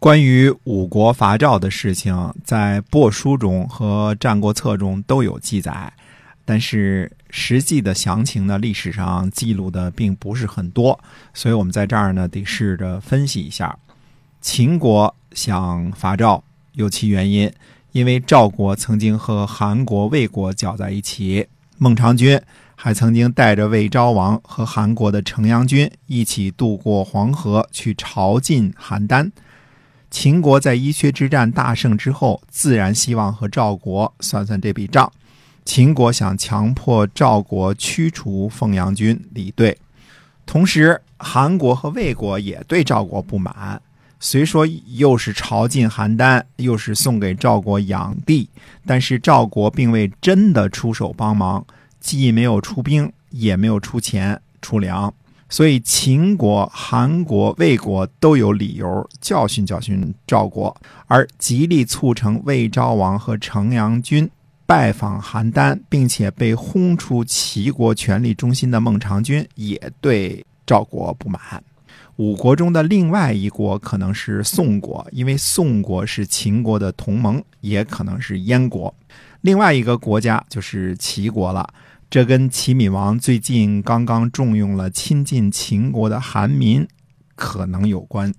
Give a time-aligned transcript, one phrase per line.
[0.00, 5.92] 关于五国伐赵的事情，在帛书中和战国策中都有记载，
[6.46, 10.98] 但是实际的详情呢，历史上记录的并不是很多，
[11.34, 13.78] 所以我们在这儿呢，得试着分析一下。
[14.40, 16.42] 秦国想伐赵，
[16.72, 17.52] 有其原因，
[17.92, 22.40] 因为赵国曾经和韩国、魏国搅在一起，孟尝君
[22.74, 29.30] 还曾经带着魏昭王和韩国的城阳君一起渡过黄河去朝觐邯郸。
[30.10, 35.10] 秦国在伊阙之战大胜之后，自然希望和赵国算算这笔账。
[35.64, 39.78] 秦国想强迫赵国驱除凤阳君李队，
[40.44, 43.80] 同时韩国和魏国也对赵国不满。
[44.18, 48.50] 虽说又是朝觐邯郸，又是送给赵国养地，
[48.84, 51.64] 但是赵国并未真的出手帮忙，
[52.00, 55.14] 既没有出兵，也没有出钱出粮。
[55.52, 60.74] 所以，秦国、韩国、魏国都有理由教训教训赵国，
[61.08, 64.30] 而极力促成魏昭王和城阳君
[64.64, 71.40] 拜访邯郸，并且被轰出齐国权力中心的孟尝君也对赵国不满。
[72.14, 78.94] 五国中的另外一国可能是宋国，因为宋国是秦国的同盟，也可能是燕国。
[79.40, 81.68] 另外一个国家就是齐国了。
[82.10, 86.84] 这跟齐闵王最近刚刚重用了亲近秦国的韩民
[87.36, 88.34] 可能有关。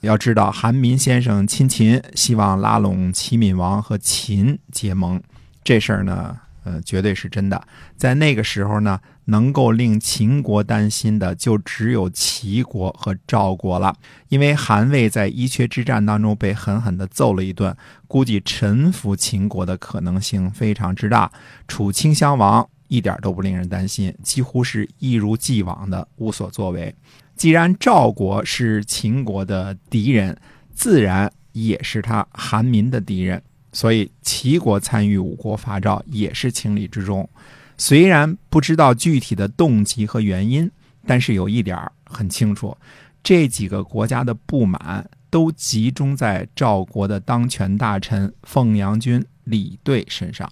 [0.00, 5.22] 要知道，韩民先生亲秦，希望拉拢齐闵王和秦结盟，
[5.62, 7.64] 这事儿呢，呃，绝对是真的。
[7.96, 13.94] 在那个时候呢，能够令秦国担心的就只有齐国和赵国了，
[14.30, 17.76] 因为韩魏在伊阙之战当中被狠狠地揍了一顿，
[18.08, 21.30] 估计臣服秦国的可能性非常之大。
[21.68, 22.68] 楚顷襄王。
[22.88, 26.94] 一点都不令人担心，几乎是一如既往的无所作为。
[27.34, 30.36] 既然赵国是秦国的敌人，
[30.72, 33.42] 自然也是他韩民的敌人，
[33.72, 37.28] 所以齐国参与五国伐赵也是情理之中。
[37.76, 40.70] 虽然不知道具体的动机和原因，
[41.06, 42.74] 但是有一点很清楚：
[43.22, 50.50] 这几个国家的不满都集中在赵国的当权大臣凤阳君李队身上。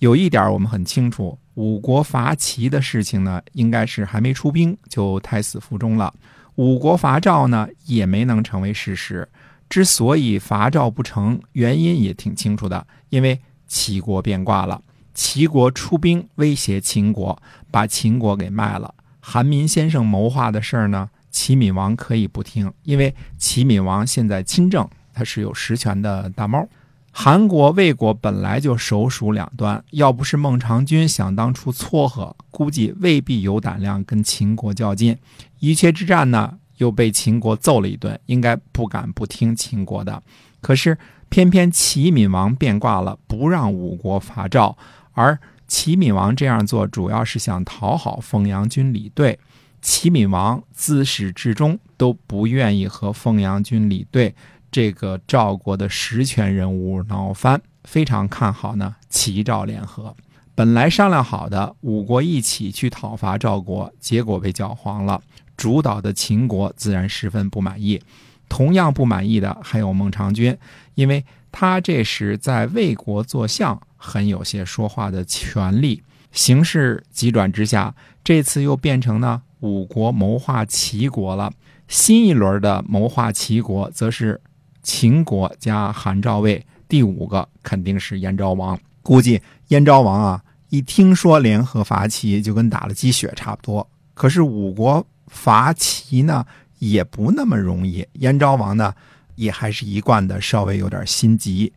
[0.00, 1.38] 有一点我们很清楚。
[1.56, 6.12] 五国伐齐的事情呢，应该是还没出兵就胎死腹中了。
[6.56, 9.26] 五国伐赵呢，也没能成为事实。
[9.68, 14.80] 之所以伐赵不成，原因也挺清楚的，因为齐国变卦了。
[15.14, 17.36] 齐国出兵威胁秦国，
[17.70, 18.94] 把秦国给卖了。
[19.18, 26.68] 韩民先生谋划的事儿呢，齐闵王可以不听，因为齐闵王现在亲政，他是有实权的大猫。
[27.18, 35.16] 韩国、魏国本来就首鼠两端，要不是孟尝君想当初撮合，估计未必有胆量跟秦国较劲。
[35.58, 40.22] 伊阙之战呢，又被秦国揍了一顿，应该不敢不听秦国的。
[40.60, 40.98] 可是
[41.30, 44.76] 偏偏齐闵王变卦了，不让五国伐赵，
[45.14, 49.38] 而齐闵王这样做，主要是想讨好凤阳君李队。
[49.80, 54.34] 齐闵王自始至终都不愿意和凤阳君李队。
[54.70, 58.96] 这个赵国的实权人物闹翻，非常看好呢。
[59.08, 60.14] 齐赵联合，
[60.54, 65.22] 本来商量好的五国一起去讨伐赵国，结果被搅黄了。
[65.56, 68.02] 主导的秦国自然十分不满意，
[68.46, 70.54] 同样不满意的还有孟尝君，
[70.94, 76.02] 因为他这时在魏国做相，很有些说话的权利。
[76.32, 81.50] 形势急转直下，这次又变成呢五国谋划齐国了。
[81.88, 84.42] 新一轮的谋划齐国，则是。
[84.86, 88.78] 秦国加韩赵魏，第五个肯定是燕昭王。
[89.02, 93.90] 估计燕昭王啊，一听说联合伐齐，就跟打了鸡血差不多。
[94.14, 96.46] 可是五国伐齐呢，
[96.78, 98.06] 也不那么容易。
[98.20, 98.94] 燕昭王呢，
[99.34, 101.72] 也还是一贯的稍微有点心急。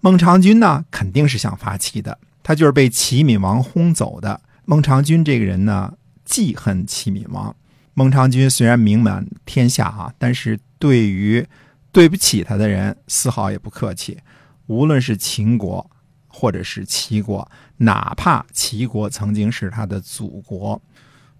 [0.00, 4.40] 孟尝君呢，肯定是想伐齐的，他就是被齐闵王轰走的。
[4.64, 5.92] 孟尝君这个人呢，
[6.24, 7.54] 记恨齐闵王。
[7.92, 11.46] 孟尝君虽然名满天下啊，但是对于
[11.94, 14.18] 对不起他的人丝毫也不客气，
[14.66, 15.88] 无论是秦国，
[16.26, 20.82] 或者是齐国，哪怕齐国曾经是他的祖国，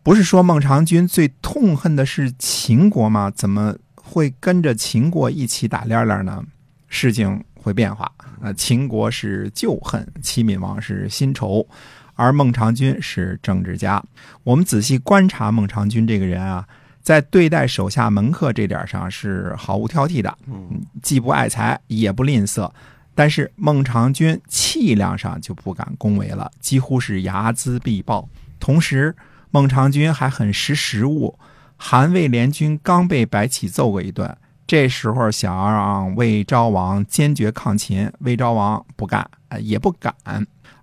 [0.05, 3.33] 不是说孟尝君最痛恨的是秦国吗？
[3.35, 6.45] 怎么会跟着秦国一起打链链呢？
[6.87, 8.09] 事情会变化，
[8.41, 11.67] 呃，秦国是旧恨，齐闵王是新仇，
[12.15, 14.01] 而孟尝君是政治家。
[14.45, 16.69] 我们仔细观察孟尝君这个人啊，
[17.05, 22.69] 在对待手下门客这点上是毫无挑剔的，嗯既不爱财也不吝啬。
[23.15, 28.29] 但是孟尝君气量上就不敢恭维了，几乎是睚眦必报。
[28.59, 29.15] 同时，
[29.53, 31.39] 孟尝君还很识时务。
[31.77, 34.37] 韩魏联军刚被白起揍过一顿，
[34.67, 40.15] 这时候想要让魏昭王坚决抗秦，魏昭王不干，呃也不敢。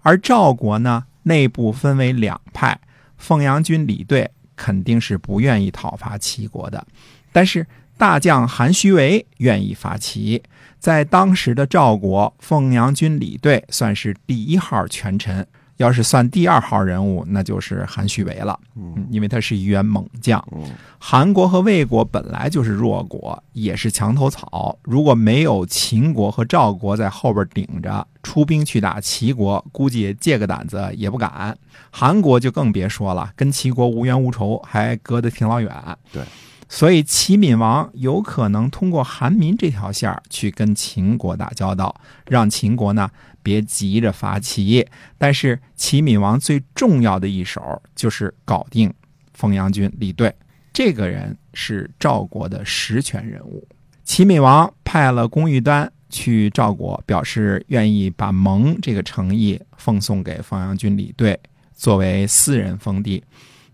[0.02, 2.80] 而赵国呢，内部分为两派，
[3.18, 4.30] 凤阳军李队
[4.62, 6.86] 肯定是不愿意讨伐齐国的，
[7.32, 7.66] 但是
[7.98, 10.44] 大将韩虚为愿意伐齐。
[10.78, 15.48] 在当时的赵国，凤阳军李队算是第一号权臣，
[15.82, 18.58] 要是算第二号人物，那就是韩旭为了。
[18.76, 20.44] 嗯，因为他是一员猛将。
[20.54, 20.64] 嗯
[21.04, 24.78] 韩国和魏国本来就是弱国，也是墙头草。
[24.84, 31.58] 如果没有秦国和赵国在后边顶着，出兵去打齐国，估计借个胆子也不敢。
[31.90, 35.72] 韩国就更别说了，跟齐国无冤无仇，还隔得挺老远。
[36.14, 36.22] 对，
[36.70, 41.96] 所以齐闵王有可能通过韩民这条线儿去跟秦国打交道，
[42.28, 43.10] 让秦国呢
[43.42, 44.88] 别急着发齐。
[45.18, 48.94] 但是齐闵王最重要的一手就是搞定
[49.34, 50.34] 凤阳军李队。
[50.74, 53.68] 这个人是赵国的实权人物。
[54.04, 61.40] 齐闵王派了公玉丹去赵国，表示愿意把蒙这个诚意奉送给凤阳军李队，
[61.74, 63.24] 作为私人封地。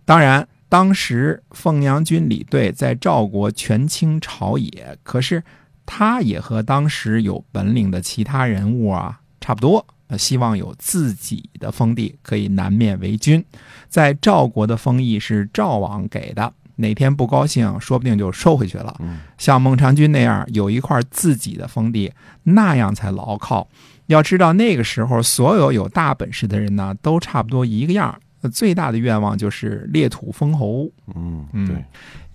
[0.05, 5.43] 当然，当时凤阳军李队在赵国权倾朝野，可是
[5.85, 13.41] 他也和当时有本领的其他人物啊差不多，呃希望有自己的封地，可以南面为君。
[13.87, 18.93] 在赵国的封邑是赵王给的，哪天不高兴，说不定就收回去了。
[18.99, 22.11] 嗯像孟尝君那样有一块自己的封地，
[22.43, 23.65] 那样才牢靠。
[24.07, 28.19] 要知道那个时候，所有有大本事的人呢，都差不多一个样儿。
[28.51, 30.91] 最大的愿望就是裂土封侯。
[31.15, 31.85] 嗯嗯对，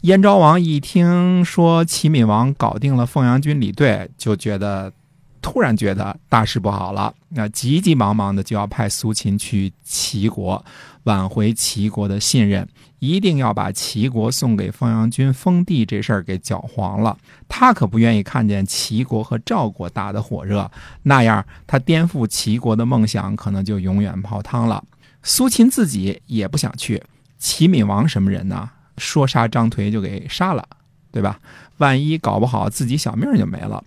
[0.00, 4.90] 燕昭王一听说齐闵王搞定了凤阳军李队，就觉得
[5.42, 10.64] 突然觉得大事不好了，那急急忙忙的就要派苏秦去齐国
[11.02, 12.66] 挽回齐国的信任，
[13.00, 17.18] 一定要把齐国送给凤阳君封地这事儿给搅黄了。
[17.48, 20.70] 他可不愿意看见齐国和赵国打得火热，
[21.02, 24.82] 那样他颠覆齐国的梦想可能就永远泡汤了。
[25.24, 27.02] 苏秦自己也不想去。
[27.38, 28.70] 齐闵王什么人呢？
[28.96, 30.64] 说杀张颓就给杀了，
[31.10, 31.40] 对吧？
[31.78, 33.82] 万一搞不好自己小命就没了。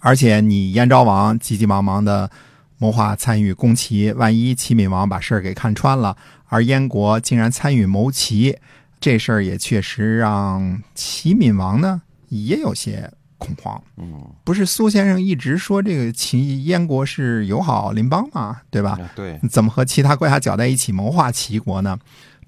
[0.00, 2.30] 而且你燕昭王急急忙忙的
[2.78, 6.16] 谋划参与攻齐，万一齐闵王把事儿给看穿了，
[6.46, 8.56] 而燕国竟然参与谋齐，
[9.00, 13.82] 这事儿也确实让齐闵王呢也有些恐慌。
[13.96, 18.92] 嗯不是苏先生一直说这个齐燕国是友好邻邦嘛，对吧？
[18.92, 21.98] 啊对，怎么和其他国家搅在一起谋划齐国呢？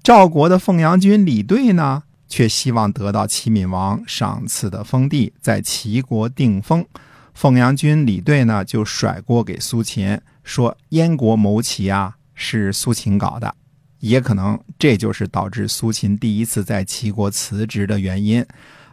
[0.01, 6.85] 赵国的凤阳军李队呢，却希望得到齐闵王赏赐的封地，在齐国定封。
[7.33, 13.55] 凤阳军李队呢，就甩锅给苏秦，说燕国谋齐啊是苏秦搞的，
[13.99, 18.45] 也可能这就是导致苏秦第一次在齐国辞职的原因。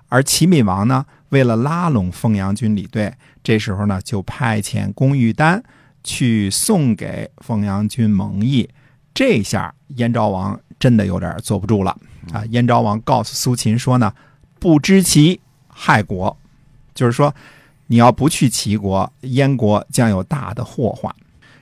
[0.08, 3.12] 而齐闵王呢，为了拉拢凤阳军李队，
[3.42, 5.62] 这时候呢就派遣公玉丹
[6.02, 8.68] 去送给凤阳军蒙毅。
[9.12, 11.98] 这下燕昭王真的有点坐不住了
[12.32, 12.44] 啊！
[12.50, 14.14] 燕昭王告诉苏秦说呢
[14.60, 16.34] ：“不知其，害国。”
[16.94, 17.34] 就是说，
[17.88, 21.12] 你要不去齐国，燕国将有大的祸患。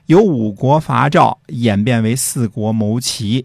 [0.06, 3.44] 由五国伐赵演变为四国谋齐，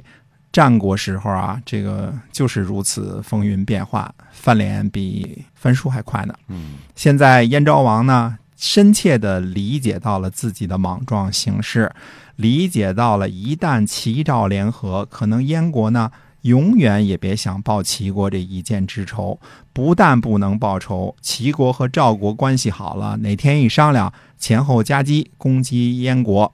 [0.51, 6.33] 战国时候啊，这个就是如此风云变幻，翻脸比翻书还快呢。
[6.49, 11.91] 嗯现在燕昭王呢，深切地理解到了自己的莽撞行事，
[12.35, 16.11] 理解到了一旦齐赵联合，可能燕国呢
[16.41, 19.39] 永远也别想报齐国这一箭之仇。
[19.73, 26.53] 不但不能报仇，齐国和赵国关系好了，哪天一商量，前后夹击攻击燕国，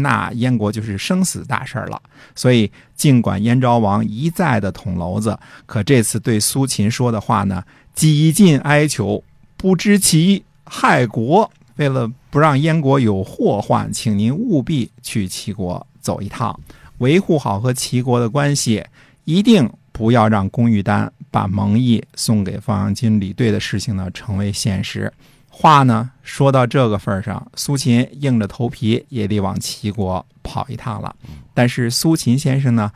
[0.00, 2.00] 那燕国就是生死大事了。
[2.34, 7.64] 所以，尽管燕昭王一再的捅娄子，可这次对苏秦说的话呢，
[7.94, 9.22] 几近哀求。
[9.56, 16.60] 不知其害国，为了不让燕国有祸患，请您务必去齐国走一趟，
[16.98, 18.84] 维护好和齐国的关系，
[19.28, 25.12] 一定不要让公玉丹把蒙毅送给方阳金李队的事情呢成为现实。
[25.50, 31.14] 话呢说到这个份上，苏秦硬着头皮也得往齐国跑一趟了。
[31.52, 32.90] 但是苏秦先生呢，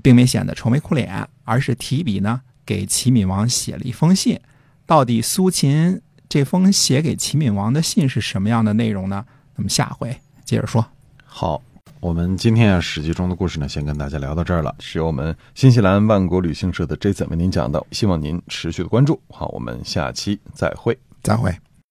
[0.00, 4.38] 并没显得愁眉苦脸，而是提笔呢给齐闵王写了一封信。
[4.86, 9.24] 到底苏秦这封写给齐闵王的信是什么样的内容呢？
[9.56, 10.86] 那么下回接着说。
[11.24, 11.60] 好，
[12.02, 14.74] 我们今天啊《史记》中的故事呢，先跟大家聊到这儿了。
[14.80, 19.20] 是由我们新西兰万国旅行社的 Jason 为您讲的，希望您持续的关注。
[19.30, 20.98] 好，我们下期再会。
[21.22, 21.56] 再会。